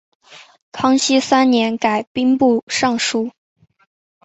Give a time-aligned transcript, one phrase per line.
[0.71, 3.29] 康熙三年改兵部尚书。